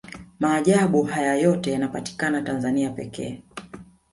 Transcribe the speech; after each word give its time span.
maajabu 0.39 1.03
haya 1.03 1.35
yote 1.35 1.71
yanapatikana 1.71 2.41
tanzania 2.41 2.89
pekee 2.89 3.41